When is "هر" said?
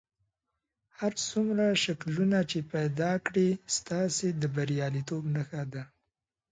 0.99-1.11